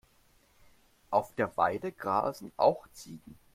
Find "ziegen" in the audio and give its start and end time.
2.91-3.37